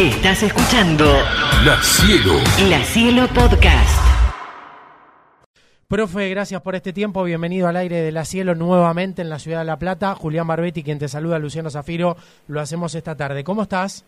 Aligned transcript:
Estás 0.00 0.42
escuchando 0.42 1.04
La 1.62 1.76
Cielo. 1.82 2.32
La 2.70 2.78
Cielo 2.84 3.26
Podcast. 3.34 4.00
Profe, 5.88 6.30
gracias 6.30 6.62
por 6.62 6.74
este 6.74 6.94
tiempo. 6.94 7.22
Bienvenido 7.22 7.68
al 7.68 7.76
aire 7.76 8.00
de 8.00 8.10
la 8.10 8.24
Cielo 8.24 8.54
nuevamente 8.54 9.20
en 9.20 9.28
la 9.28 9.38
ciudad 9.38 9.58
de 9.58 9.66
La 9.66 9.78
Plata. 9.78 10.14
Julián 10.14 10.46
Barbetti, 10.46 10.82
quien 10.82 10.98
te 10.98 11.06
saluda, 11.06 11.38
Luciano 11.38 11.68
Zafiro. 11.68 12.16
Lo 12.48 12.62
hacemos 12.62 12.94
esta 12.94 13.14
tarde. 13.14 13.44
¿Cómo 13.44 13.60
estás? 13.60 14.06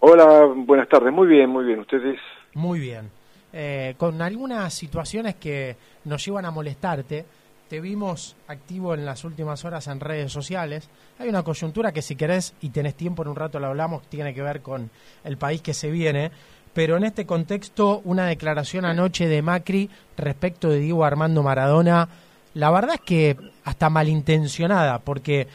Hola, 0.00 0.52
buenas 0.54 0.90
tardes. 0.90 1.14
Muy 1.14 1.28
bien, 1.28 1.48
muy 1.48 1.64
bien. 1.64 1.78
¿Ustedes? 1.78 2.20
Muy 2.52 2.78
bien. 2.78 3.10
Eh, 3.54 3.94
con 3.96 4.20
algunas 4.20 4.74
situaciones 4.74 5.36
que 5.36 5.76
nos 6.04 6.22
llevan 6.22 6.44
a 6.44 6.50
molestarte. 6.50 7.24
Te 7.68 7.80
vimos 7.80 8.36
activo 8.46 8.94
en 8.94 9.04
las 9.04 9.24
últimas 9.24 9.64
horas 9.64 9.88
en 9.88 9.98
redes 9.98 10.30
sociales. 10.30 10.88
Hay 11.18 11.28
una 11.28 11.42
coyuntura 11.42 11.90
que 11.90 12.00
si 12.00 12.14
querés 12.14 12.54
y 12.60 12.70
tenés 12.70 12.94
tiempo 12.94 13.22
en 13.22 13.28
un 13.28 13.34
rato 13.34 13.58
lo 13.58 13.66
hablamos, 13.66 14.02
tiene 14.08 14.32
que 14.32 14.42
ver 14.42 14.62
con 14.62 14.88
el 15.24 15.36
país 15.36 15.62
que 15.62 15.74
se 15.74 15.90
viene. 15.90 16.30
Pero 16.72 16.96
en 16.96 17.02
este 17.02 17.26
contexto, 17.26 18.02
una 18.04 18.26
declaración 18.26 18.84
anoche 18.84 19.26
de 19.26 19.42
Macri 19.42 19.90
respecto 20.16 20.68
de 20.68 20.78
Diego 20.78 21.04
Armando 21.04 21.42
Maradona, 21.42 22.08
la 22.54 22.70
verdad 22.70 22.94
es 22.96 23.00
que 23.00 23.36
hasta 23.64 23.90
malintencionada, 23.90 25.00
porque 25.00 25.48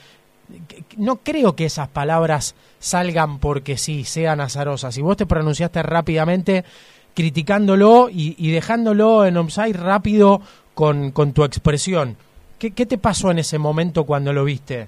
no 0.97 1.17
creo 1.17 1.55
que 1.55 1.65
esas 1.65 1.87
palabras 1.87 2.55
salgan 2.79 3.39
porque 3.39 3.77
sí, 3.77 4.03
sean 4.03 4.41
azarosas. 4.41 4.97
Y 4.97 5.01
vos 5.01 5.15
te 5.15 5.25
pronunciaste 5.25 5.81
rápidamente 5.81 6.65
criticándolo 7.13 8.09
y, 8.09 8.35
y 8.37 8.51
dejándolo 8.51 9.25
en 9.25 9.37
offside 9.37 9.73
rápido 9.73 10.41
con, 10.73 11.11
con 11.11 11.33
tu 11.33 11.43
expresión. 11.43 12.15
¿Qué, 12.59 12.71
¿Qué 12.71 12.85
te 12.85 12.97
pasó 12.97 13.31
en 13.31 13.39
ese 13.39 13.57
momento 13.57 14.03
cuando 14.03 14.33
lo 14.33 14.43
viste? 14.43 14.87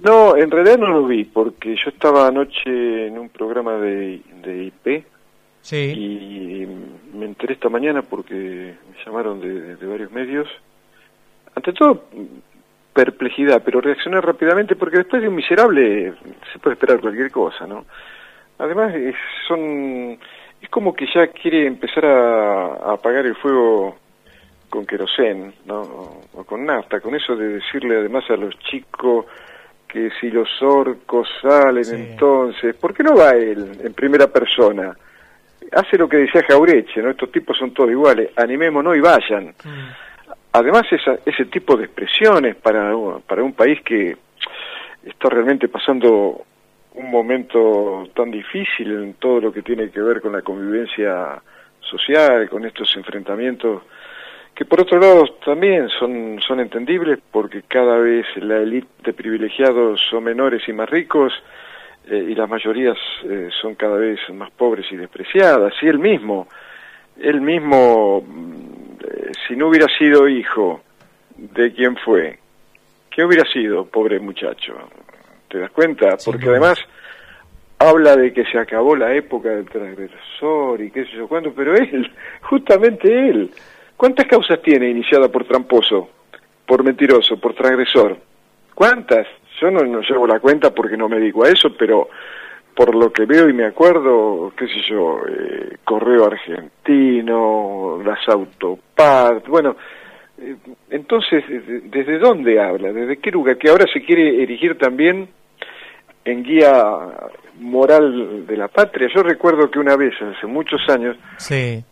No, 0.00 0.36
en 0.36 0.50
realidad 0.50 0.78
no 0.78 0.88
lo 0.88 1.06
vi, 1.06 1.24
porque 1.24 1.74
yo 1.76 1.90
estaba 1.90 2.28
anoche 2.28 3.06
en 3.06 3.18
un 3.18 3.28
programa 3.28 3.76
de, 3.76 4.20
de 4.42 4.64
IP 4.64 5.04
Sí, 5.66 5.76
y 5.76 7.16
me 7.16 7.26
enteré 7.26 7.54
esta 7.54 7.68
mañana 7.68 8.00
porque 8.02 8.34
me 8.34 9.04
llamaron 9.04 9.40
de, 9.40 9.74
de 9.74 9.86
varios 9.88 10.12
medios. 10.12 10.46
Ante 11.56 11.72
todo, 11.72 12.04
perplejidad, 12.92 13.62
pero 13.64 13.80
reaccioné 13.80 14.20
rápidamente 14.20 14.76
porque 14.76 14.98
después 14.98 15.22
de 15.22 15.28
un 15.28 15.34
miserable 15.34 16.14
se 16.52 16.60
puede 16.60 16.74
esperar 16.74 17.00
cualquier 17.00 17.32
cosa, 17.32 17.66
¿no? 17.66 17.84
Además, 18.58 18.94
son, 19.48 20.16
es 20.62 20.68
como 20.70 20.94
que 20.94 21.08
ya 21.12 21.26
quiere 21.26 21.66
empezar 21.66 22.06
a, 22.06 22.66
a 22.66 22.92
apagar 22.92 23.26
el 23.26 23.34
fuego 23.34 23.96
con 24.68 24.86
querosén, 24.86 25.54
¿no? 25.66 25.80
O, 25.82 26.20
o 26.34 26.44
con 26.44 26.64
nafta, 26.64 27.00
con 27.00 27.14
eso 27.14 27.36
de 27.36 27.48
decirle 27.60 27.96
además 27.98 28.24
a 28.30 28.36
los 28.36 28.58
chicos 28.60 29.26
que 29.88 30.10
si 30.20 30.30
los 30.30 30.48
orcos 30.62 31.28
salen 31.40 31.84
Sí. 31.84 31.94
entonces, 31.94 32.74
¿por 32.76 32.92
qué 32.92 33.02
no 33.02 33.14
va 33.16 33.30
él 33.30 33.78
en 33.82 33.94
primera 33.94 34.26
persona? 34.26 34.96
Hace 35.72 35.96
lo 35.98 36.08
que 36.08 36.18
decía 36.18 36.44
Jaureche, 36.46 37.02
¿no? 37.02 37.10
Estos 37.10 37.30
tipos 37.32 37.56
son 37.56 37.72
todos 37.72 37.90
iguales, 37.90 38.30
animémonos 38.36 38.96
y 38.96 39.00
vayan. 39.00 39.54
Mm, 39.64 39.88
Además, 40.52 40.84
esa, 40.90 41.18
ese 41.26 41.44
tipo 41.46 41.76
de 41.76 41.84
expresiones 41.84 42.56
para, 42.56 42.90
para 43.26 43.42
un 43.42 43.52
país 43.52 43.80
que 43.82 44.16
está 45.04 45.28
realmente 45.28 45.68
pasando 45.68 46.44
un 46.94 47.10
momento 47.10 48.08
tan 48.14 48.30
difícil 48.30 48.90
en 48.90 49.14
todo 49.14 49.38
lo 49.40 49.52
que 49.52 49.60
tiene 49.60 49.90
que 49.90 50.00
ver 50.00 50.22
con 50.22 50.32
la 50.32 50.40
convivencia 50.40 51.42
social, 51.80 52.48
con 52.48 52.64
estos 52.64 52.96
enfrentamientos, 52.96 53.82
que 54.56 54.64
por 54.64 54.80
otro 54.80 54.98
lado 54.98 55.26
también 55.44 55.90
son, 55.90 56.40
son 56.40 56.60
entendibles 56.60 57.18
porque 57.30 57.62
cada 57.68 57.98
vez 57.98 58.24
la 58.36 58.56
élite 58.56 58.88
de 59.04 59.12
privilegiados 59.12 60.00
son 60.10 60.24
menores 60.24 60.66
y 60.66 60.72
más 60.72 60.88
ricos 60.88 61.34
eh, 62.08 62.28
y 62.30 62.34
las 62.34 62.48
mayorías 62.48 62.96
eh, 63.24 63.50
son 63.60 63.74
cada 63.74 63.98
vez 63.98 64.18
más 64.32 64.50
pobres 64.52 64.86
y 64.90 64.96
despreciadas. 64.96 65.74
Y 65.82 65.88
él 65.88 65.98
mismo, 65.98 66.48
él 67.20 67.42
mismo, 67.42 68.24
mm, 68.26 68.52
eh, 69.04 69.32
si 69.46 69.56
no 69.56 69.68
hubiera 69.68 69.88
sido 69.98 70.26
hijo 70.26 70.80
de 71.36 71.74
quien 71.74 71.94
fue, 71.98 72.38
¿qué 73.10 73.24
hubiera 73.24 73.44
sido, 73.50 73.84
pobre 73.84 74.18
muchacho? 74.20 74.74
¿Te 75.50 75.58
das 75.58 75.70
cuenta? 75.70 76.16
Porque 76.24 76.48
además 76.48 76.78
habla 77.78 78.16
de 78.16 78.32
que 78.32 78.44
se 78.46 78.58
acabó 78.58 78.96
la 78.96 79.14
época 79.14 79.50
del 79.50 79.68
transgresor 79.68 80.80
y 80.80 80.90
qué 80.90 81.04
sé 81.04 81.10
yo 81.12 81.28
cuánto, 81.28 81.52
pero 81.52 81.74
él, 81.76 82.10
justamente 82.40 83.28
él, 83.28 83.50
¿cuántas 83.96 84.26
causas 84.26 84.60
tiene 84.62 84.88
iniciada 84.90 85.28
por 85.28 85.44
tramposo, 85.44 86.08
por 86.66 86.82
mentiroso, 86.84 87.38
por 87.38 87.54
transgresor? 87.54 88.16
¿Cuántas? 88.74 89.26
Yo 89.60 89.70
no, 89.70 89.80
no 89.84 90.00
llevo 90.00 90.26
la 90.26 90.38
cuenta 90.40 90.74
porque 90.74 90.96
no 90.96 91.08
me 91.08 91.18
dedico 91.18 91.44
a 91.44 91.48
eso, 91.50 91.70
pero 91.78 92.08
por 92.74 92.94
lo 92.94 93.10
que 93.10 93.24
veo 93.24 93.48
y 93.48 93.54
me 93.54 93.64
acuerdo, 93.64 94.52
qué 94.56 94.66
sé 94.66 94.82
yo, 94.88 95.18
eh, 95.28 95.76
Correo 95.82 96.26
Argentino, 96.26 98.02
las 98.04 98.18
Autopart, 98.28 99.46
bueno, 99.48 99.76
eh, 100.38 100.56
entonces, 100.90 101.42
¿desde- 101.48 101.80
¿desde 101.88 102.18
dónde 102.18 102.60
habla? 102.60 102.92
¿Desde 102.92 103.16
qué 103.18 103.30
lugar? 103.30 103.56
Que 103.56 103.70
ahora 103.70 103.86
se 103.92 104.02
quiere 104.02 104.42
erigir 104.42 104.76
también 104.76 105.28
en 106.24 106.42
guía 106.42 106.72
moral 107.60 108.46
de 108.46 108.56
la 108.56 108.68
patria. 108.68 109.08
Yo 109.14 109.22
recuerdo 109.22 109.70
que 109.70 109.78
una 109.78 109.96
vez, 109.96 110.12
hace 110.20 110.46
muchos 110.46 110.80
años, 110.88 111.16
sí, 111.38 111.82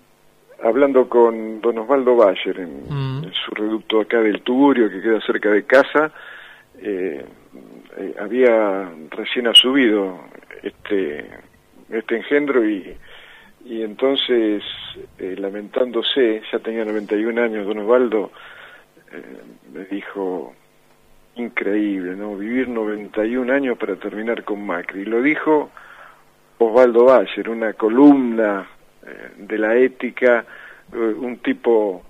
hablando 0.64 1.08
con 1.08 1.60
don 1.60 1.78
Osvaldo 1.78 2.16
Bayer 2.16 2.58
en, 2.60 2.84
Mm. 2.88 3.24
en 3.24 3.32
su 3.32 3.54
reducto 3.54 4.00
acá 4.00 4.20
del 4.20 4.42
Tugurio, 4.42 4.90
que 4.90 5.02
queda 5.02 5.20
cerca 5.20 5.50
de 5.50 5.64
casa, 5.64 6.10
eh, 6.78 7.24
eh, 7.98 8.14
había 8.18 8.90
recién 9.10 9.46
asubido 9.46 10.20
este, 10.62 11.28
este 11.90 12.16
engendro 12.16 12.68
y, 12.68 12.96
y 13.66 13.82
entonces, 13.82 14.62
eh, 15.18 15.36
lamentándose, 15.38 16.42
ya 16.50 16.58
tenía 16.58 16.84
91 16.84 17.38
años 17.38 17.66
don 17.66 17.78
Osvaldo, 17.78 18.32
me 19.72 19.84
dijo, 19.84 20.54
increíble, 21.36 22.16
¿no? 22.16 22.36
Vivir 22.36 22.68
91 22.68 23.52
años 23.52 23.78
para 23.78 23.96
terminar 23.96 24.42
con 24.42 24.64
Macri. 24.66 25.04
Lo 25.04 25.22
dijo 25.22 25.70
Osvaldo 26.58 27.04
Bayer, 27.04 27.48
una 27.48 27.74
columna 27.74 28.66
eh, 29.06 29.30
de 29.36 29.58
la 29.58 29.76
ética, 29.76 30.44
eh, 30.92 30.96
un 30.96 31.38
tipo 31.38 32.02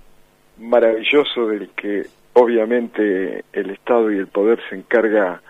maravilloso 0.58 1.48
del 1.48 1.70
que 1.70 2.06
obviamente 2.34 3.44
el 3.52 3.70
Estado 3.70 4.10
y 4.12 4.18
el 4.18 4.28
poder 4.28 4.60
se 4.68 4.76
encarga 4.76 5.40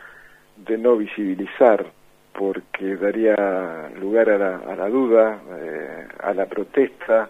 de 0.57 0.79
no 0.79 0.97
visibilizar 0.97 1.87
porque 2.33 2.97
daría 2.97 3.91
lugar 4.01 4.29
a 4.31 4.39
la, 4.39 4.57
a 4.57 4.77
la 4.77 4.89
duda, 4.89 5.41
eh, 5.57 6.09
a 6.21 6.35
la 6.35 6.47
protesta, 6.47 7.29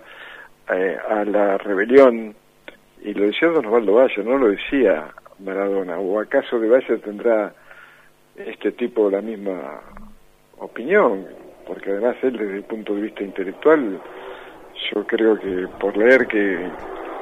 eh, 0.73 0.97
a 1.09 1.25
la 1.25 1.59
rebelión. 1.59 2.35
Y 3.03 3.13
lo 3.13 3.27
decía 3.27 3.49
don 3.49 3.67
Osvaldo 3.67 3.95
Bayer, 3.95 4.25
no 4.25 4.39
lo 4.39 4.49
decía 4.49 5.09
Maradona. 5.41 5.99
¿O 5.99 6.19
acaso 6.19 6.59
de 6.59 6.69
Bayer 6.69 7.01
tendrá 7.01 7.53
este 8.35 8.73
tipo 8.73 9.11
la 9.11 9.21
misma 9.21 9.81
opinión? 10.59 11.27
Porque 11.67 11.91
además 11.91 12.17
él 12.23 12.37
desde 12.37 12.57
el 12.57 12.65
punto 12.65 12.95
de 12.95 13.03
vista 13.03 13.23
intelectual, 13.23 14.01
yo 14.93 15.07
creo 15.07 15.39
que 15.39 15.67
por 15.81 15.97
leer 15.97 16.27
que, 16.27 16.69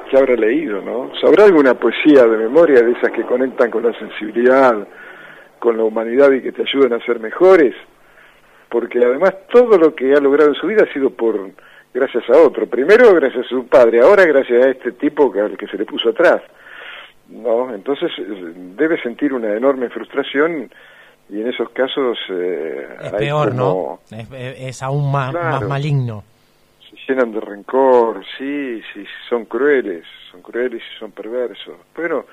que 0.09 0.17
habrá 0.17 0.35
leído, 0.35 0.81
¿no? 0.81 1.11
¿Sabrá 1.21 1.45
alguna 1.45 1.73
poesía 1.73 2.25
de 2.25 2.37
memoria 2.37 2.81
de 2.81 2.91
esas 2.91 3.11
que 3.11 3.23
conectan 3.23 3.71
con 3.71 3.83
la 3.83 3.97
sensibilidad, 3.97 4.87
con 5.59 5.77
la 5.77 5.83
humanidad 5.83 6.31
y 6.31 6.41
que 6.41 6.51
te 6.51 6.63
ayudan 6.63 6.93
a 6.93 7.05
ser 7.05 7.19
mejores? 7.19 7.75
Porque 8.69 8.99
además 8.99 9.33
todo 9.51 9.77
lo 9.77 9.95
que 9.95 10.13
ha 10.13 10.19
logrado 10.19 10.49
en 10.49 10.55
su 10.55 10.67
vida 10.67 10.85
ha 10.89 10.93
sido 10.93 11.11
por 11.11 11.51
gracias 11.93 12.27
a 12.29 12.37
otro. 12.37 12.65
Primero 12.65 13.13
gracias 13.13 13.45
a 13.45 13.49
su 13.49 13.67
padre, 13.67 14.01
ahora 14.01 14.25
gracias 14.25 14.65
a 14.65 14.69
este 14.69 14.93
tipo 14.93 15.31
al 15.33 15.57
que 15.57 15.67
se 15.67 15.77
le 15.77 15.85
puso 15.85 16.09
atrás. 16.09 16.41
¿no? 17.29 17.73
Entonces 17.73 18.11
debe 18.75 19.01
sentir 19.01 19.33
una 19.33 19.53
enorme 19.53 19.89
frustración 19.89 20.69
y 21.29 21.41
en 21.41 21.47
esos 21.47 21.69
casos 21.69 22.17
eh, 22.29 22.87
es 23.01 23.13
hay 23.13 23.19
peor, 23.19 23.53
¿no? 23.55 23.63
como- 23.73 23.99
Es, 24.11 24.31
es- 24.31 24.59
es 24.59 24.83
aún 24.83 25.11
más, 25.11 25.31
Claro. 25.31 25.49
más 25.61 25.67
maligno. 25.67 26.23
se 26.89 26.95
llenan 27.13 27.31
de 27.31 27.39
rencor, 27.41 28.23
sí, 28.37 28.81
sí, 28.93 29.03
son 29.29 29.45
crueles, 29.45 30.05
son 30.31 30.41
crueles 30.41 30.81
y 30.81 30.99
son 30.99 31.11
perversos. 31.11 31.75
Pero 31.95 32.27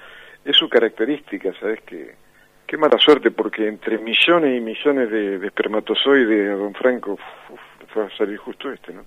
es 0.44 0.56
su 0.56 0.68
característica, 0.68 1.52
¿sabes 1.58 1.80
qué? 1.86 2.14
Qué 2.66 2.76
mala 2.76 2.98
suerte, 2.98 3.30
porque 3.30 3.66
entre 3.66 3.98
millones 3.98 4.56
y 4.56 4.60
millones 4.60 5.10
de, 5.10 5.38
de 5.38 5.46
espermatozoides 5.46 6.50
a 6.52 6.54
Don 6.56 6.74
Franco 6.74 7.12
uf, 7.14 7.60
fue 7.92 8.04
a 8.04 8.10
salir 8.16 8.36
justo 8.36 8.70
este, 8.70 8.92
¿no? 8.92 9.02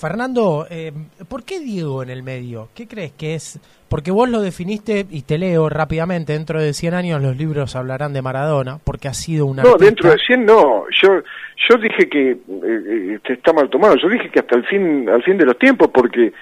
Fernando, 0.00 0.66
eh, 0.70 0.92
¿por 1.28 1.44
qué 1.44 1.60
Diego 1.60 2.02
en 2.02 2.08
el 2.08 2.22
medio? 2.22 2.70
¿Qué 2.74 2.88
crees 2.88 3.12
que 3.12 3.34
es? 3.34 3.60
Porque 3.88 4.10
vos 4.10 4.30
lo 4.30 4.40
definiste, 4.40 5.06
y 5.10 5.22
te 5.22 5.36
leo 5.36 5.68
rápidamente, 5.68 6.32
dentro 6.32 6.60
de 6.60 6.72
100 6.72 6.94
años 6.94 7.20
los 7.20 7.36
libros 7.36 7.76
hablarán 7.76 8.12
de 8.12 8.22
Maradona, 8.22 8.78
porque 8.82 9.08
ha 9.08 9.14
sido 9.14 9.44
una... 9.46 9.62
No, 9.62 9.76
dentro 9.76 10.10
de 10.10 10.16
100 10.16 10.46
no. 10.46 10.84
Yo 11.02 11.22
yo 11.68 11.76
dije 11.76 12.08
que 12.08 12.30
eh, 12.30 12.38
eh, 12.48 13.14
este, 13.16 13.34
está 13.34 13.52
mal 13.52 13.68
tomado. 13.68 13.96
Yo 13.96 14.08
dije 14.08 14.30
que 14.30 14.40
hasta 14.40 14.56
el 14.56 14.64
fin 14.64 15.08
al 15.08 15.22
fin 15.22 15.36
de 15.36 15.44
los 15.44 15.58
tiempos, 15.58 15.90
porque 15.92 16.32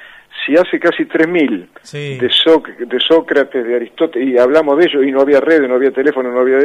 si 0.47 0.57
hace 0.57 0.79
casi 0.79 1.05
3.000 1.05 1.69
Sí. 1.83 2.17
de, 2.19 2.29
Soc- 2.29 2.77
de 2.77 3.01
Sócrates, 3.01 3.65
de 3.67 3.77
Aristóteles, 3.77 4.29
y 4.29 4.39
hablamos 4.39 4.79
de 4.79 4.85
ello, 4.85 5.03
y 5.03 5.11
no 5.13 5.21
había 5.21 5.41
redes, 5.41 5.69
no 5.69 5.75
había 5.75 5.91
teléfono, 5.91 6.31
no 6.31 6.41
había 6.41 6.59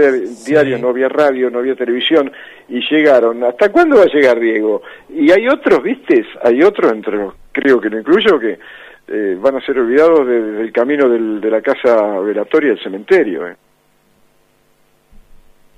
diario, 0.46 0.78
no 0.80 0.90
había 0.90 1.10
radio, 1.10 1.50
no 1.50 1.60
había 1.60 1.76
televisión, 1.76 2.32
y 2.70 2.80
llegaron. 2.90 3.44
¿Hasta 3.44 3.70
cuándo 3.72 3.98
va 3.98 4.04
a 4.04 4.14
llegar 4.14 4.40
Diego? 4.40 4.82
Y 5.10 5.32
hay 5.32 5.48
otros, 5.48 5.82
¿vistes? 5.84 6.26
Hay 6.44 6.62
otros, 6.64 6.92
entre 6.92 7.18
los, 7.18 7.34
creo 7.52 7.80
que 7.82 7.90
lo 7.90 8.00
incluyo, 8.00 8.40
que 8.40 8.58
eh, 9.06 9.38
van 9.40 9.58
a 9.58 9.66
ser 9.66 9.78
olvidados 9.80 10.26
de- 10.26 10.42
del 10.54 10.72
camino 10.72 11.10
del- 11.10 11.42
de 11.42 11.50
la 11.52 11.62
casa 11.62 12.20
velatoria 12.22 12.70
del 12.70 12.82
cementerio. 12.82 13.48
¿eh? 13.48 13.56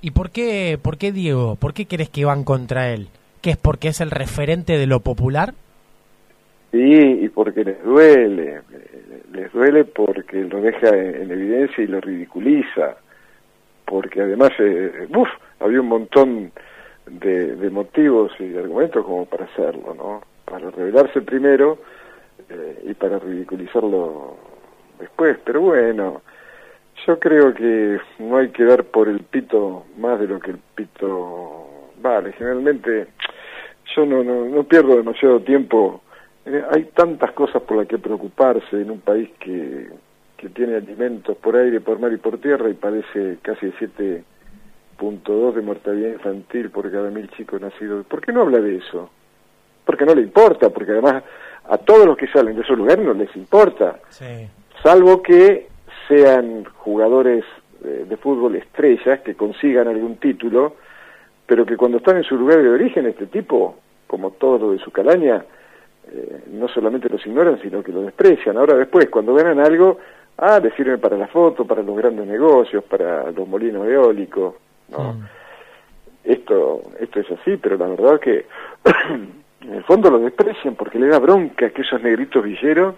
¿Y 0.00 0.10
por 0.12 0.30
qué, 0.30 0.78
por 0.80 0.96
qué 0.98 1.10
Diego? 1.10 1.56
¿Por 1.56 1.74
qué 1.74 1.86
crees 1.86 2.08
que 2.08 2.24
van 2.24 2.44
contra 2.44 2.90
él? 2.90 3.08
¿Que 3.42 3.50
es 3.50 3.56
porque 3.56 3.88
es 3.88 4.00
el 4.00 4.10
referente 4.10 4.78
de 4.78 4.86
lo 4.86 5.00
popular? 5.00 5.54
Sí, 6.76 7.20
y 7.22 7.28
porque 7.30 7.64
les 7.64 7.82
duele, 7.82 8.60
les 9.32 9.50
duele 9.50 9.84
porque 9.84 10.44
lo 10.44 10.60
deja 10.60 10.88
en, 10.88 11.22
en 11.22 11.30
evidencia 11.30 11.82
y 11.82 11.86
lo 11.86 12.02
ridiculiza, 12.02 12.98
porque 13.86 14.20
además, 14.20 14.50
eh, 14.58 15.08
uf, 15.16 15.28
había 15.60 15.80
un 15.80 15.88
montón 15.88 16.52
de, 17.06 17.56
de 17.56 17.70
motivos 17.70 18.30
y 18.38 18.48
de 18.48 18.58
argumentos 18.58 19.06
como 19.06 19.24
para 19.24 19.46
hacerlo, 19.46 19.94
¿no? 19.94 20.20
Para 20.44 20.70
revelarse 20.70 21.22
primero 21.22 21.78
eh, 22.50 22.82
y 22.90 22.92
para 22.92 23.20
ridiculizarlo 23.20 24.36
después, 24.98 25.38
pero 25.46 25.62
bueno, 25.62 26.20
yo 27.06 27.18
creo 27.18 27.54
que 27.54 27.98
no 28.18 28.36
hay 28.36 28.50
que 28.50 28.64
dar 28.64 28.84
por 28.84 29.08
el 29.08 29.20
pito 29.20 29.86
más 29.96 30.20
de 30.20 30.28
lo 30.28 30.40
que 30.40 30.50
el 30.50 30.58
pito 30.74 31.68
vale, 32.02 32.32
generalmente 32.32 33.06
yo 33.94 34.04
no, 34.04 34.22
no, 34.22 34.44
no 34.44 34.62
pierdo 34.64 34.96
demasiado 34.96 35.40
tiempo 35.40 36.02
eh, 36.46 36.64
hay 36.72 36.84
tantas 36.94 37.32
cosas 37.32 37.62
por 37.62 37.76
las 37.76 37.86
que 37.86 37.98
preocuparse 37.98 38.80
en 38.80 38.90
un 38.90 39.00
país 39.00 39.28
que, 39.40 39.88
que 40.36 40.48
tiene 40.50 40.76
alimentos 40.76 41.36
por 41.36 41.56
aire, 41.56 41.80
por 41.80 41.98
mar 41.98 42.12
y 42.12 42.16
por 42.18 42.38
tierra 42.38 42.68
y 42.70 42.74
padece 42.74 43.38
casi 43.42 43.66
7.2 44.98 45.54
de 45.54 45.62
mortalidad 45.62 46.10
infantil 46.12 46.70
por 46.70 46.90
cada 46.90 47.10
mil 47.10 47.28
chicos 47.30 47.60
nacidos. 47.60 48.06
¿Por 48.06 48.20
qué 48.20 48.32
no 48.32 48.42
habla 48.42 48.60
de 48.60 48.76
eso? 48.76 49.10
Porque 49.84 50.04
no 50.04 50.14
le 50.14 50.22
importa, 50.22 50.70
porque 50.70 50.92
además 50.92 51.22
a 51.68 51.78
todos 51.78 52.06
los 52.06 52.16
que 52.16 52.28
salen 52.28 52.54
de 52.56 52.62
esos 52.62 52.78
lugares 52.78 53.04
no 53.04 53.12
les 53.14 53.34
importa, 53.36 53.98
Sí. 54.08 54.48
salvo 54.82 55.22
que 55.22 55.68
sean 56.08 56.64
jugadores 56.64 57.44
eh, 57.84 58.06
de 58.08 58.16
fútbol 58.16 58.56
estrellas 58.56 59.20
que 59.20 59.34
consigan 59.34 59.88
algún 59.88 60.16
título, 60.16 60.76
pero 61.46 61.66
que 61.66 61.76
cuando 61.76 61.98
están 61.98 62.16
en 62.16 62.24
su 62.24 62.36
lugar 62.36 62.62
de 62.62 62.68
origen, 62.68 63.06
este 63.06 63.26
tipo, 63.26 63.76
como 64.06 64.30
todo 64.32 64.58
lo 64.58 64.72
de 64.72 64.78
su 64.78 64.90
calaña, 64.90 65.44
eh, 66.12 66.42
no 66.52 66.68
solamente 66.68 67.08
los 67.08 67.24
ignoran, 67.26 67.60
sino 67.60 67.82
que 67.82 67.92
lo 67.92 68.02
desprecian. 68.02 68.56
Ahora 68.56 68.74
después, 68.76 69.08
cuando 69.10 69.34
ganan 69.34 69.60
algo, 69.60 69.98
ah, 70.38 70.60
les 70.62 70.74
sirve 70.74 70.98
para 70.98 71.16
la 71.16 71.26
foto, 71.26 71.64
para 71.64 71.82
los 71.82 71.96
grandes 71.96 72.26
negocios, 72.26 72.84
para 72.84 73.30
los 73.32 73.48
molinos 73.48 73.86
eólicos. 73.86 74.54
¿no? 74.88 75.14
Mm. 75.14 75.26
Esto, 76.24 76.82
esto 77.00 77.20
es 77.20 77.30
así, 77.32 77.56
pero 77.56 77.76
la 77.76 77.86
verdad 77.86 78.20
que 78.20 78.46
en 79.62 79.74
el 79.74 79.84
fondo 79.84 80.10
lo 80.10 80.18
desprecian 80.18 80.74
porque 80.74 80.98
le 80.98 81.08
da 81.08 81.18
bronca 81.18 81.70
que 81.70 81.82
esos 81.82 82.02
negritos 82.02 82.44
villeros, 82.44 82.94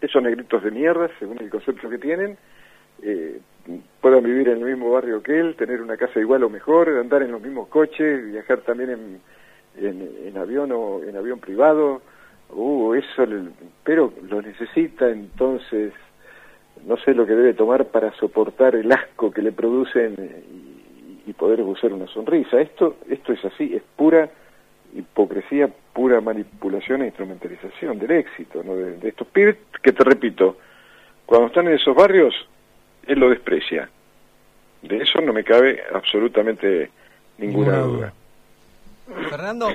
esos 0.00 0.22
negritos 0.22 0.62
de 0.62 0.70
mierda, 0.70 1.10
según 1.18 1.38
el 1.40 1.50
concepto 1.50 1.88
que 1.88 1.98
tienen, 1.98 2.36
eh, 3.02 3.40
puedan 4.00 4.22
vivir 4.22 4.48
en 4.48 4.58
el 4.58 4.64
mismo 4.64 4.92
barrio 4.92 5.22
que 5.22 5.38
él, 5.38 5.56
tener 5.56 5.82
una 5.82 5.96
casa 5.96 6.20
igual 6.20 6.44
o 6.44 6.50
mejor, 6.50 6.88
andar 6.88 7.22
en 7.22 7.32
los 7.32 7.42
mismos 7.42 7.68
coches, 7.68 8.24
viajar 8.32 8.58
también 8.58 8.90
en, 8.90 9.20
en, 9.78 10.10
en 10.26 10.36
avión 10.38 10.72
o 10.72 11.02
en 11.02 11.16
avión 11.16 11.38
privado. 11.40 12.02
Uh, 12.50 12.94
eso, 12.94 13.26
le- 13.26 13.50
pero 13.84 14.12
lo 14.28 14.40
necesita, 14.42 15.08
entonces 15.10 15.92
no 16.86 16.96
sé 16.98 17.14
lo 17.14 17.26
que 17.26 17.34
debe 17.34 17.54
tomar 17.54 17.86
para 17.86 18.12
soportar 18.14 18.76
el 18.76 18.90
asco 18.92 19.30
que 19.30 19.42
le 19.42 19.50
producen 19.52 20.14
y, 21.26 21.30
y 21.30 21.32
poder 21.32 21.60
usar 21.62 21.92
una 21.92 22.06
sonrisa. 22.06 22.60
Esto, 22.60 22.96
esto 23.08 23.32
es 23.32 23.44
así, 23.44 23.74
es 23.74 23.82
pura 23.96 24.30
hipocresía, 24.94 25.68
pura 25.92 26.20
manipulación 26.20 27.02
e 27.02 27.06
instrumentalización 27.06 27.98
del 27.98 28.12
éxito 28.12 28.62
¿no? 28.62 28.76
de, 28.76 28.96
de 28.98 29.08
estos 29.08 29.26
pibes 29.28 29.56
que 29.82 29.92
te 29.92 30.04
repito, 30.04 30.56
cuando 31.26 31.48
están 31.48 31.66
en 31.66 31.74
esos 31.74 31.94
barrios, 31.94 32.34
él 33.06 33.18
lo 33.18 33.28
desprecia. 33.28 33.90
De 34.82 34.98
eso 34.98 35.20
no 35.20 35.32
me 35.32 35.42
cabe 35.42 35.82
absolutamente 35.92 36.90
Ninguna 37.38 37.78
duda. 37.80 38.12
Fernando, 39.06 39.68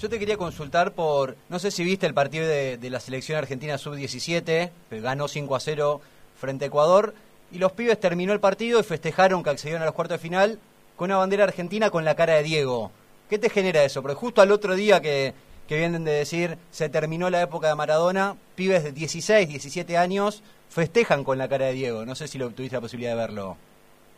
yo 0.00 0.08
te 0.08 0.18
quería 0.18 0.36
consultar 0.36 0.92
por, 0.92 1.36
no 1.48 1.58
sé 1.58 1.70
si 1.70 1.84
viste 1.84 2.06
el 2.06 2.14
partido 2.14 2.46
de, 2.46 2.78
la 2.90 3.00
selección 3.00 3.38
argentina 3.38 3.78
sub-17, 3.78 4.70
que 4.90 5.00
ganó 5.00 5.28
5 5.28 5.54
a 5.54 5.60
0 5.60 6.00
frente 6.38 6.64
a 6.64 6.68
Ecuador, 6.68 7.14
y 7.52 7.58
los 7.58 7.72
pibes 7.72 8.00
terminó 8.00 8.32
el 8.32 8.40
partido 8.40 8.80
y 8.80 8.82
festejaron 8.82 9.42
que 9.42 9.50
accedieron 9.50 9.82
a 9.82 9.86
los 9.86 9.94
cuartos 9.94 10.18
de 10.18 10.22
final 10.22 10.58
con 10.96 11.10
una 11.10 11.18
bandera 11.18 11.44
argentina 11.44 11.90
con 11.90 12.04
la 12.04 12.14
cara 12.14 12.34
de 12.34 12.42
Diego. 12.42 12.90
¿Qué 13.28 13.38
te 13.38 13.50
genera 13.50 13.84
eso? 13.84 14.02
Porque 14.02 14.16
justo 14.16 14.42
al 14.42 14.50
otro 14.50 14.74
día 14.74 15.00
que, 15.00 15.34
que 15.68 15.76
vienen 15.76 16.04
de 16.04 16.12
decir 16.12 16.58
se 16.70 16.88
terminó 16.88 17.30
la 17.30 17.42
época 17.42 17.68
de 17.68 17.74
Maradona, 17.74 18.36
pibes 18.54 18.84
de 18.84 18.92
16, 18.92 19.48
17 19.48 19.96
años 19.96 20.42
festejan 20.70 21.22
con 21.22 21.38
la 21.38 21.48
cara 21.48 21.66
de 21.66 21.74
Diego. 21.74 22.04
No 22.06 22.14
sé 22.14 22.26
si 22.28 22.38
lo 22.38 22.50
tuviste 22.50 22.76
la 22.76 22.80
posibilidad 22.80 23.12
de 23.12 23.16
verlo. 23.16 23.56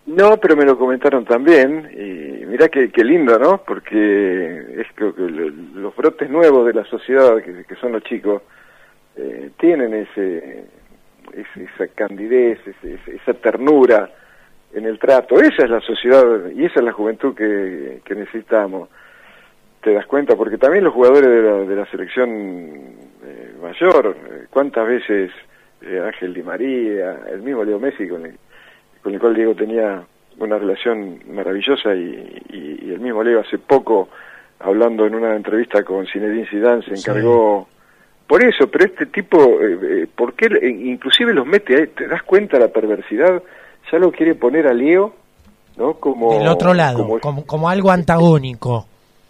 No, 0.07 0.37
pero 0.37 0.55
me 0.55 0.67
lo 0.67 0.77
comentaron 0.77 1.25
también, 1.25 1.89
y 1.93 2.45
mirá 2.45 2.69
qué, 2.69 2.91
qué 2.91 3.03
lindo, 3.03 3.39
¿no? 3.39 3.63
Porque 3.67 4.59
es 4.83 4.87
que, 4.95 5.13
que 5.15 5.23
lo- 5.23 5.49
los 5.81 5.97
brotes 5.97 6.29
nuevos 6.29 6.67
de 6.67 6.75
la 6.75 6.85
sociedad, 6.85 7.39
que, 7.43 7.75
son 7.77 7.93
los 7.93 8.03
chicos, 8.05 8.43
eh, 9.17 9.51
tienen 9.59 9.95
ese, 9.95 10.65
esa 11.33 11.87
candidez, 11.95 12.59
esa 13.07 13.33
ternura 13.35 14.11
en 14.75 14.85
el 14.85 14.99
trato. 14.99 15.37
Esa 15.41 15.65
es 15.65 15.71
la 15.71 15.81
sociedad 15.81 16.51
y 16.55 16.67
esa 16.67 16.81
es 16.81 16.85
la 16.85 16.93
juventud 16.93 17.35
que, 17.35 18.01
que 18.05 18.15
necesitamos. 18.15 18.91
Te 19.83 19.95
das 19.95 20.05
cuenta, 20.07 20.37
porque 20.37 20.59
también 20.59 20.85
los 20.85 20.93
jugadores 20.93 21.31
de 21.31 21.43
la, 21.43 21.57
de 21.65 21.77
la 21.77 21.87
selección 21.87 22.29
eh, 23.25 23.55
mayor, 23.63 24.15
eh, 24.19 24.47
cuántas 24.51 24.87
veces 24.87 25.31
eh, 25.81 26.01
Ángel 26.05 26.35
Di 26.35 26.43
María, 26.43 27.21
el 27.33 27.41
mismo 27.43 27.65
Leo 27.65 27.79
Messi 27.79 28.07
con 28.07 28.27
el, 28.27 28.37
con 29.05 29.15
el 29.15 29.21
cual 29.21 29.35
Diego 29.35 29.55
tenía 29.55 30.03
una 30.39 30.59
relación 30.59 31.21
maravillosa 31.33 31.95
y, 31.95 32.43
y- 32.51 32.79
y 32.87 32.91
el 32.93 32.99
mismo 32.99 33.23
Leo 33.23 33.39
hace 33.41 33.59
poco, 33.59 34.09
hablando 34.59 35.07
en 35.07 35.15
una 35.15 35.37
entrevista 35.37 35.85
con 35.85 36.07
Zinedine 36.07 36.49
Zidane, 36.49 36.83
se 36.83 36.97
Sí. 36.97 37.09
encargó 37.11 37.69
por 38.27 38.43
eso, 38.43 38.67
pero 38.69 38.87
este 38.87 39.07
tipo, 39.07 39.39
eh, 39.61 39.79
eh, 39.83 40.07
¿por 40.13 40.33
qué 40.33 40.49
le- 40.49 40.67
inclusive 40.69 41.35
los 41.35 41.47
mete 41.47 41.77
ahí? 41.77 41.87
¿Te 41.89 42.09
das 42.09 42.23
cuenta 42.23 42.59
la 42.59 42.69
perversidad? 42.69 43.43
Ya 43.93 43.99
lo 43.99 44.11
quiere 44.11 44.35
poner 44.35 44.67
a 44.67 44.73
Leo, 44.73 45.15
¿no? 45.77 45.95
Como, 45.95 46.33
Del 46.39 46.49
otro 46.49 46.73
lado, 46.73 46.99
como- 46.99 47.21
como, 47.21 47.47
como 47.47 47.69
algo 47.69 47.91
antagónico. 47.91 48.87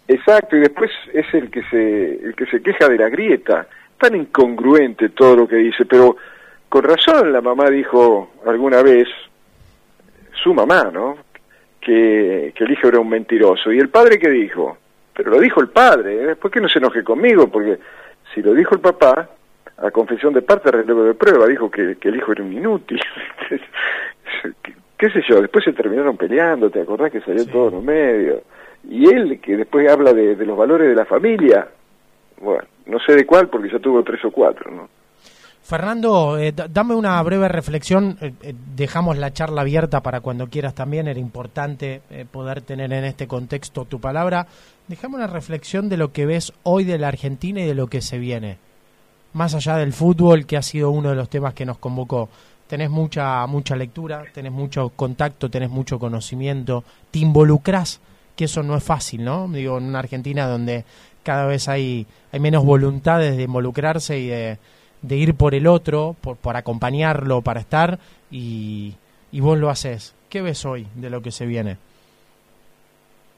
Exacto, 0.07 0.55
y 0.55 0.61
después 0.61 0.89
es 1.13 1.25
el 1.33 1.51
que 1.51 1.61
se 1.69 2.25
el 2.25 2.35
que 2.35 2.45
se 2.45 2.61
queja 2.61 2.87
de 2.87 2.97
la 2.97 3.09
grieta. 3.09 3.67
Tan 3.99 4.15
incongruente 4.15 5.09
todo 5.09 5.35
lo 5.35 5.47
que 5.47 5.57
dice, 5.57 5.85
pero 5.85 6.15
con 6.69 6.83
razón 6.83 7.31
la 7.33 7.41
mamá 7.41 7.69
dijo 7.69 8.29
alguna 8.45 8.81
vez, 8.81 9.07
su 10.45 10.53
mamá, 10.53 10.91
¿no? 10.93 11.17
Que, 11.81 12.53
que 12.55 12.63
el 12.63 12.71
hijo 12.71 12.87
era 12.87 12.99
un 12.99 13.09
mentiroso. 13.09 13.71
¿Y 13.73 13.79
el 13.79 13.89
padre 13.89 14.19
qué 14.19 14.29
dijo? 14.29 14.77
Pero 15.15 15.31
lo 15.31 15.39
dijo 15.39 15.59
el 15.59 15.69
padre, 15.69 16.31
¿eh? 16.31 16.35
¿por 16.35 16.51
qué 16.51 16.61
no 16.61 16.69
se 16.69 16.77
enoje 16.77 17.03
conmigo? 17.03 17.47
Porque 17.47 17.79
si 18.33 18.43
lo 18.43 18.53
dijo 18.53 18.75
el 18.75 18.81
papá, 18.81 19.27
a 19.77 19.89
confesión 19.89 20.33
de 20.33 20.43
parte, 20.43 20.69
relevo 20.71 21.03
de 21.03 21.15
prueba, 21.15 21.47
dijo 21.47 21.71
que, 21.71 21.95
que 21.97 22.09
el 22.09 22.17
hijo 22.17 22.31
era 22.31 22.43
un 22.43 22.53
inútil. 22.53 22.99
¿Qué, 24.61 24.73
qué 24.97 25.09
sé 25.09 25.21
yo? 25.27 25.41
Después 25.41 25.65
se 25.65 25.73
terminaron 25.73 26.15
peleando, 26.15 26.69
¿te 26.69 26.81
acordás 26.81 27.11
que 27.11 27.21
salió 27.21 27.43
Sí. 27.43 27.51
todo 27.51 27.69
en 27.69 27.73
los 27.75 27.83
medios? 27.83 28.41
Y 28.87 29.07
él, 29.11 29.39
que 29.41 29.57
después 29.57 29.89
habla 29.89 30.13
de, 30.13 30.35
de 30.35 30.45
los 30.45 30.55
valores 30.57 30.87
de 30.87 30.95
la 30.95 31.05
familia, 31.05 31.67
bueno, 32.39 32.63
no 32.85 32.99
sé 32.99 33.15
de 33.15 33.25
cuál 33.25 33.47
porque 33.49 33.69
ya 33.69 33.79
tuvo 33.79 34.03
tres 34.03 34.23
o 34.25 34.31
cuatro, 34.31 34.69
¿no? 34.69 34.89
Fernando, 35.65 36.37
eh, 36.37 36.51
da- 36.51 36.67
dame 36.67 36.93
una 36.93 37.19
breve 37.23 37.47
reflexión. 37.47 38.19
eh, 38.21 38.33
eh, 38.43 38.53
dejamos 38.75 39.17
la 39.17 39.33
charla 39.33 39.61
abierta 39.61 40.01
para 40.01 40.21
cuando 40.21 40.47
quieras 40.47 40.75
también. 40.75 41.07
Era 41.07 41.19
importante 41.19 42.03
eh, 42.11 42.23
poder 42.31 42.61
tener 42.61 42.93
en 42.93 43.03
este 43.03 43.27
contexto 43.27 43.85
tu 43.85 43.99
palabra. 43.99 44.45
Dejame 44.87 45.15
una 45.15 45.25
reflexión 45.25 45.89
de 45.89 45.97
lo 45.97 46.11
que 46.13 46.27
ves 46.27 46.53
hoy 46.61 46.83
de 46.83 46.99
la 46.99 47.07
Argentina 47.07 47.61
y 47.61 47.65
de 47.65 47.73
lo 47.73 47.87
que 47.87 48.03
se 48.03 48.19
viene. 48.19 48.59
Más 49.33 49.55
allá 49.55 49.77
del 49.77 49.91
fútbol, 49.91 50.45
que 50.45 50.55
ha 50.55 50.61
sido 50.61 50.91
uno 50.91 51.09
de 51.09 51.15
los 51.15 51.29
temas 51.29 51.55
que 51.55 51.65
nos 51.65 51.79
convocó. 51.79 52.29
Tenés 52.67 52.91
mucha, 52.91 53.43
mucha 53.47 53.75
lectura, 53.75 54.23
tenés 54.35 54.51
mucho 54.51 54.89
contacto, 54.89 55.49
tenés 55.49 55.71
mucho 55.71 55.97
conocimiento, 55.97 56.83
te 57.09 57.19
involucrás, 57.19 57.99
que 58.35 58.45
eso 58.45 58.61
no 58.61 58.77
es 58.77 58.83
fácil, 58.83 59.23
¿no? 59.23 59.47
Digo, 59.47 59.79
en 59.79 59.85
una 59.85 59.99
Argentina 59.99 60.47
donde 60.47 60.85
cada 61.23 61.47
vez 61.47 61.67
hay, 61.67 62.05
hay 62.31 62.39
menos 62.39 62.63
voluntades 62.63 63.35
de 63.35 63.43
involucrarse 63.43 64.19
y 64.19 64.27
de, 64.27 64.57
de 65.07 65.15
ir 65.15 65.35
por 65.35 65.53
el 65.53 65.67
otro, 65.67 66.15
por, 66.21 66.37
por 66.37 66.55
acompañarlo, 66.55 67.41
para 67.41 67.59
estar, 67.59 67.99
y, 68.31 68.95
y 69.31 69.39
vos 69.39 69.57
lo 69.57 69.69
haces. 69.69 70.15
¿Qué 70.29 70.41
ves 70.41 70.65
hoy 70.65 70.87
de 70.95 71.09
lo 71.09 71.21
que 71.21 71.31
se 71.31 71.45
viene? 71.45 71.77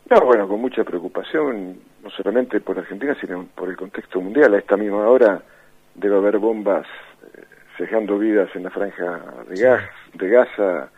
No, 0.10 0.22
bueno, 0.22 0.48
con 0.48 0.62
mucha 0.62 0.84
preocupación, 0.84 1.78
no 2.02 2.10
solamente 2.12 2.62
por 2.62 2.80
Argentina, 2.80 3.16
sino 3.20 3.46
por 3.56 3.70
el 3.70 3.76
contexto 3.76 4.22
mundial. 4.22 4.54
A 4.54 4.60
esta 4.60 4.78
misma 4.78 5.08
hora 5.08 5.42
debe 5.96 6.16
haber 6.16 6.38
bombas 6.38 6.86
eh, 7.36 7.42
cejando 7.78 8.18
vidas 8.18 8.50
en 8.56 8.64
la 8.64 8.70
franja 8.70 9.22
de, 9.50 9.62
gas, 9.62 9.84
de 10.14 10.30
Gaza, 10.30 10.90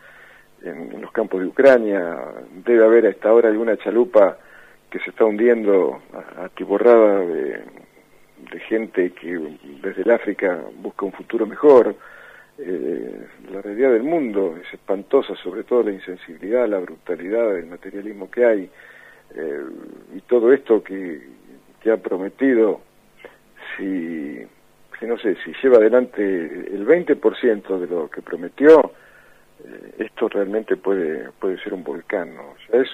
en, 0.62 1.00
los 1.00 1.10
campos 1.10 1.40
de 1.40 1.46
Ucrania, 1.46 2.16
debe 2.64 2.84
haber 2.84 3.06
a 3.06 3.10
esta 3.10 3.32
hora 3.32 3.48
alguna 3.48 3.76
chalupa 3.78 4.36
que 4.88 5.00
se 5.00 5.10
está 5.10 5.24
hundiendo 5.24 6.02
atiborrada 6.36 7.20
de, 7.20 7.64
de 8.52 8.60
gente 8.60 9.12
que 9.12 9.38
desde 9.82 10.02
el 10.02 10.10
África 10.10 10.60
busca 10.76 11.06
un 11.06 11.12
futuro 11.12 11.46
mejor. 11.46 11.94
Eh, 12.58 13.26
la 13.52 13.62
realidad 13.62 13.92
del 13.92 14.02
mundo 14.02 14.58
es 14.62 14.72
espantosa, 14.74 15.34
sobre 15.36 15.64
todo 15.64 15.82
la 15.82 15.92
insensibilidad, 15.92 16.68
la 16.68 16.78
brutalidad, 16.78 17.56
el 17.56 17.66
materialismo 17.66 18.30
que 18.30 18.44
hay, 18.44 18.70
eh, 19.34 19.60
y 20.14 20.20
todo 20.22 20.52
esto 20.52 20.82
que, 20.82 21.22
que 21.80 21.90
ha 21.90 21.96
prometido, 21.96 22.80
si, 23.76 24.38
si, 24.98 25.06
no 25.06 25.16
sé, 25.18 25.36
si 25.44 25.52
lleva 25.62 25.78
adelante 25.78 26.22
el 26.22 26.86
20% 26.86 27.78
de 27.78 27.86
lo 27.86 28.10
que 28.10 28.22
prometió, 28.22 28.92
eh, 29.64 29.94
esto 29.98 30.28
realmente 30.28 30.76
puede, 30.76 31.30
puede 31.38 31.58
ser 31.62 31.72
un 31.72 31.84
volcán, 31.84 32.34
¿no? 32.34 32.54
es, 32.72 32.88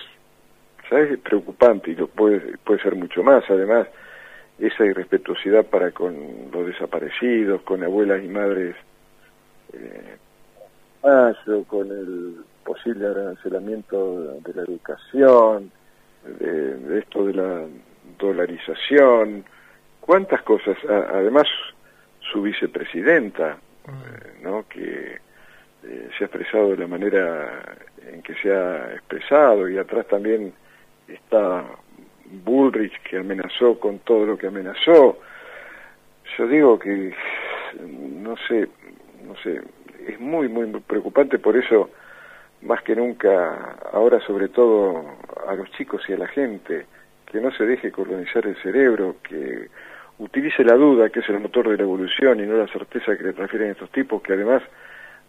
ya 0.91 0.99
es 1.01 1.19
preocupante 1.19 1.91
y 1.91 1.97
lo 1.97 2.07
puede, 2.07 2.57
puede 2.59 2.81
ser 2.83 2.95
mucho 2.95 3.23
más, 3.23 3.45
además, 3.49 3.89
esa 4.59 4.85
irrespetuosidad 4.85 5.67
para 5.67 5.91
con 5.93 6.17
los 6.53 6.67
desaparecidos, 6.67 7.63
con 7.63 7.83
abuelas 7.85 8.23
y 8.23 8.29
madres 8.29 8.77
eh, 9.73 10.17
con 11.69 11.89
el 11.91 12.37
posible 12.65 13.07
arancelamiento 13.07 14.41
de 14.41 14.55
la 14.55 14.63
educación, 14.63 15.71
de, 16.25 16.99
esto 16.99 17.27
de 17.27 17.35
la 17.35 17.65
dolarización, 18.19 19.45
cuántas 20.01 20.43
cosas, 20.43 20.77
además 20.89 21.47
su 22.33 22.43
vicepresidenta, 22.43 23.59
eh, 23.87 24.41
¿no? 24.43 24.65
que 24.69 25.19
eh, 25.85 26.09
se 26.19 26.25
ha 26.25 26.27
expresado 26.27 26.71
de 26.71 26.77
la 26.79 26.89
manera 26.89 27.77
en 28.05 28.23
que 28.23 28.35
se 28.35 28.53
ha 28.53 28.93
expresado 28.95 29.69
y 29.69 29.79
atrás 29.79 30.07
también 30.09 30.53
está 31.07 31.65
Bullrich 32.45 33.01
que 33.03 33.19
amenazó 33.19 33.79
con 33.79 34.01
todo 34.01 34.27
lo 34.27 34.39
que 34.39 34.49
amenazó. 34.49 35.19
Yo 36.37 36.47
digo 36.47 36.79
que, 36.79 37.15
no 37.81 38.37
sé, 38.49 38.69
no 39.25 39.37
sé, 39.43 39.61
es 40.07 40.21
muy, 40.21 40.49
muy, 40.49 40.67
preocupante, 40.81 41.39
por 41.39 41.57
eso, 41.57 41.91
más 42.63 42.83
que 42.83 42.95
nunca, 42.95 43.77
ahora 43.93 44.21
sobre 44.21 44.49
todo 44.49 45.05
a 45.47 45.55
los 45.55 45.71
chicos 45.73 46.03
y 46.09 46.13
a 46.13 46.19
la 46.19 46.29
gente, 46.29 46.87
que 47.31 47.41
no 47.41 47.51
se 47.53 47.65
deje 47.65 47.91
colonizar 47.91 48.47
el 48.47 48.57
cerebro, 48.63 49.17
que 49.23 49.69
utilice 50.19 50.65
la 50.65 50.75
duda, 50.75 51.11
que 51.11 51.21
es 51.21 51.29
el 51.29 51.41
motor 51.41 51.69
de 51.69 51.77
la 51.77 51.83
evolución, 51.83 52.41
y 52.41 52.47
no 52.47 52.57
la 52.57 52.69
certeza 52.69 53.17
que 53.17 53.25
le 53.25 53.33
transfieren 53.33 53.71
estos 53.71 53.91
tipos, 53.91 54.23
que 54.23 54.33
además 54.33 54.63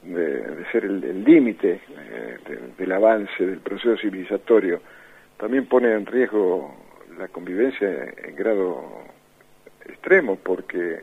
de, 0.03 0.65
ser 0.71 0.85
el 0.85 1.23
límite 1.23 1.81
eh, 1.89 2.37
del 2.77 2.91
avance 2.91 3.45
del 3.45 3.59
proceso 3.59 3.97
civilizatorio, 3.97 4.81
también 5.37 5.65
pone 5.67 5.91
en 5.93 6.05
riesgo 6.05 6.86
la 7.17 7.27
convivencia 7.27 7.87
en 8.23 8.35
grado 8.35 8.81
extremo, 9.85 10.37
porque 10.37 11.01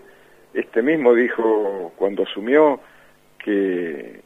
este 0.53 0.83
mismo 0.83 1.15
dijo 1.15 1.93
cuando 1.97 2.23
asumió 2.23 2.81
que, 3.39 4.21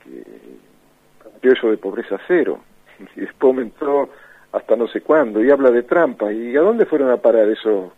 que 1.41 1.49
eso 1.49 1.71
de 1.71 1.79
pobreza 1.79 2.19
cero, 2.27 2.61
y 3.17 3.21
después 3.21 3.51
aumentó 3.51 4.11
hasta 4.53 4.77
no 4.77 4.89
sé 4.89 5.01
cuándo, 5.03 5.43
y 5.43 5.51
habla 5.51 5.71
de 5.71 5.83
trampa, 5.83 6.33
¿y 6.33 6.57
a 6.57 6.61
dónde 6.61 6.87
fueron 6.87 7.11
a 7.11 7.19
parar 7.19 7.49
esos 7.49 7.93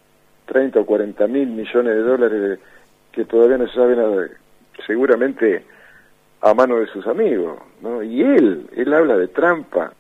30 0.47 0.81
o 0.81 0.87
40 0.87 1.27
mil 1.29 1.49
millones 1.49 1.95
de 1.95 2.03
dólares 2.03 2.59
que 3.13 3.25
todavía 3.25 3.59
no 3.59 3.69
se 3.69 3.75
saben 3.75 4.31
seguramente 4.87 5.65
a 6.41 6.55
mano 6.55 6.81
de 6.81 6.87
sus 6.87 7.07
amigos, 7.07 7.59
¿no? 7.83 8.03
Y 8.03 8.23
él, 8.23 8.69
él 8.75 8.95
habla 8.95 9.17
de 9.17 9.29
trampa, 9.29 9.93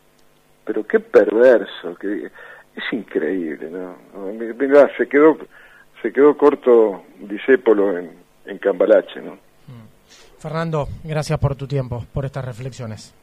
pero 0.64 0.85
qué 0.87 1.00
perverso, 1.00 1.94
que 1.97 2.30
es 2.76 2.92
increíble, 2.92 3.70
¿no? 3.70 3.96
se 4.96 5.08
quedó 5.08 5.38
se 6.02 6.12
quedó 6.12 6.36
corto 6.36 7.04
Disépolo 7.20 7.98
en, 7.98 8.10
en 8.46 8.58
Cambalache, 8.58 9.20
¿no? 9.20 9.34
Mm. 9.34 10.38
Fernando, 10.38 10.88
gracias 11.04 11.38
por 11.38 11.54
tu 11.54 11.66
tiempo, 11.66 12.04
por 12.12 12.24
estas 12.24 12.44
reflexiones. 12.44 13.14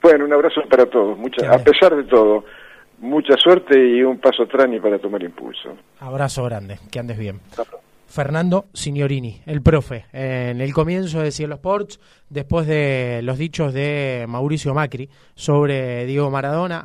Bueno, 0.00 0.24
un 0.24 0.32
abrazo 0.32 0.62
para 0.68 0.86
todos, 0.86 1.16
mucha, 1.18 1.52
a 1.52 1.58
pesar 1.58 1.94
de 1.96 2.04
todo, 2.04 2.44
mucha 2.98 3.36
suerte 3.36 3.78
y 3.78 4.02
un 4.02 4.18
paso 4.18 4.44
y 4.44 4.80
para 4.80 4.98
tomar 4.98 5.22
impulso. 5.22 5.76
Abrazo 6.00 6.44
grande, 6.44 6.78
que 6.90 6.98
andes 6.98 7.18
bien. 7.18 7.40
Fernando 8.08 8.66
Signorini, 8.74 9.40
el 9.46 9.62
profe, 9.62 10.06
en 10.12 10.60
el 10.60 10.74
comienzo 10.74 11.20
de 11.20 11.30
Cielo 11.30 11.54
Sports, 11.54 11.98
después 12.28 12.66
de 12.66 13.20
los 13.22 13.38
dichos 13.38 13.72
de 13.72 14.26
Mauricio 14.28 14.74
Macri 14.74 15.08
sobre 15.34 16.04
Diego 16.04 16.30
Maradona. 16.30 16.84